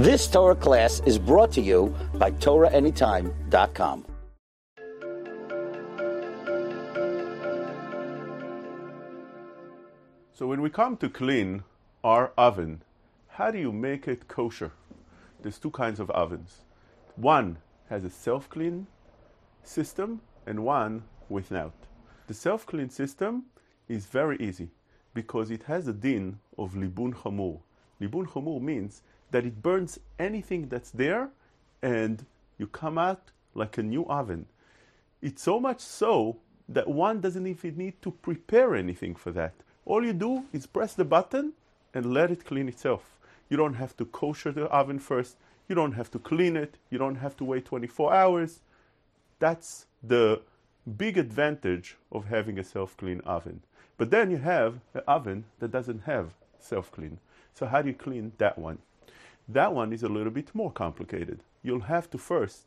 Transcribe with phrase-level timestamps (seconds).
[0.00, 4.06] This Torah class is brought to you by TorahAnytime.com.
[10.32, 11.64] So when we come to clean
[12.02, 12.82] our oven,
[13.28, 14.72] how do you make it kosher?
[15.42, 16.62] There's two kinds of ovens.
[17.16, 17.58] One
[17.90, 18.86] has a self-clean
[19.64, 21.74] system and one without.
[22.26, 23.44] The self-clean system
[23.86, 24.70] is very easy
[25.12, 27.60] because it has a din of libun chamur.
[28.00, 31.30] Libun chamur means that it burns anything that's there
[31.82, 32.24] and
[32.58, 34.46] you come out like a new oven.
[35.22, 36.36] It's so much so
[36.68, 39.54] that one doesn't even need to prepare anything for that.
[39.84, 41.52] All you do is press the button
[41.94, 43.18] and let it clean itself.
[43.48, 45.36] You don't have to kosher the oven first.
[45.68, 46.76] You don't have to clean it.
[46.90, 48.60] You don't have to wait 24 hours.
[49.40, 50.42] That's the
[50.96, 53.62] big advantage of having a self clean oven.
[53.96, 57.18] But then you have an oven that doesn't have self clean.
[57.54, 58.78] So, how do you clean that one?
[59.52, 61.40] That one is a little bit more complicated.
[61.64, 62.66] You'll have to first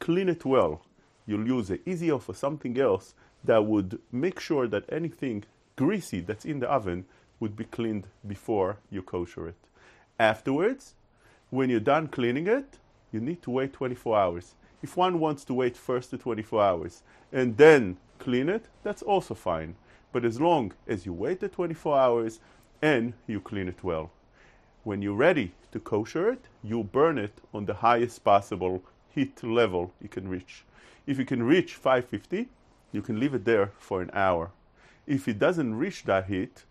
[0.00, 0.82] clean it well.
[1.24, 5.44] You'll use an easy for something else that would make sure that anything
[5.76, 7.04] greasy that's in the oven
[7.38, 9.54] would be cleaned before you kosher it.
[10.18, 10.94] Afterwards,
[11.50, 12.78] when you're done cleaning it,
[13.12, 14.54] you need to wait 24 hours.
[14.82, 19.34] If one wants to wait first the 24 hours and then clean it, that's also
[19.34, 19.76] fine.
[20.10, 22.40] But as long as you wait the 24 hours
[22.82, 24.10] and you clean it well.
[24.82, 29.92] When you're ready to kosher it, you burn it on the highest possible heat level
[30.00, 30.64] you can reach.
[31.06, 32.48] If you can reach 550,
[32.90, 34.52] you can leave it there for an hour.
[35.06, 36.64] If it doesn't reach that heat,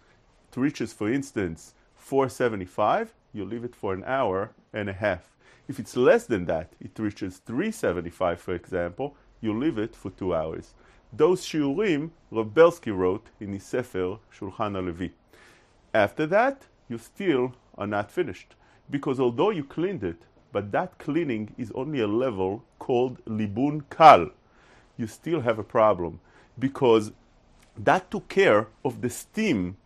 [0.52, 5.35] it reaches, for instance, 475, you leave it for an hour and a half.
[5.67, 10.33] If it's less than that, it reaches 375, for example, you leave it for two
[10.33, 10.73] hours.
[11.13, 15.11] Those shiurim Rav Belsky wrote in his Sefer Shulchan HaLevi.
[15.93, 18.53] After that, you still are not finished.
[18.91, 24.30] Because although you cleaned it, but that cleaning is only a level called libun kal,
[24.97, 26.19] you still have a problem.
[26.59, 27.11] Because
[27.77, 29.77] that took care of the steam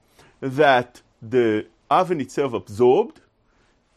[0.42, 3.22] that the oven itself absorbed,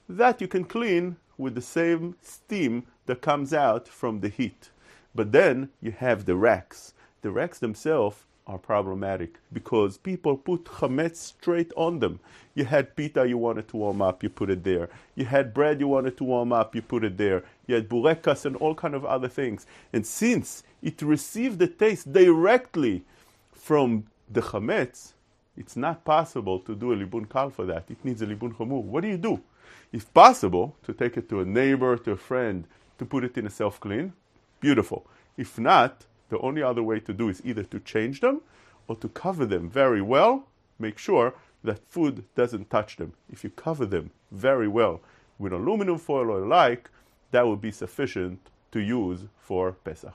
[0.08, 4.70] that you can clean with the same steam that comes out from the heat.
[5.14, 6.92] But then you have the racks.
[7.22, 12.20] The racks themselves are problematic because people put chametz straight on them.
[12.54, 14.88] You had pita you wanted to warm up, you put it there.
[15.14, 17.42] You had bread you wanted to warm up, you put it there.
[17.66, 19.66] You had burekas and all kind of other things.
[19.92, 23.04] And since it received the taste directly
[23.52, 25.12] from the chametz,
[25.56, 27.84] it's not possible to do a libun kal for that.
[27.90, 28.82] It needs a libun chamur.
[28.82, 29.40] What do you do?
[29.92, 32.64] If possible, to take it to a neighbor, to a friend,
[32.98, 34.12] to put it in a self clean,
[34.60, 35.06] beautiful.
[35.36, 38.40] If not, the only other way to do is either to change them
[38.88, 40.46] or to cover them very well.
[40.78, 43.12] Make sure that food doesn't touch them.
[43.30, 45.00] If you cover them very well
[45.38, 46.90] with aluminum foil or like,
[47.30, 48.38] that will be sufficient
[48.72, 50.14] to use for Pesach.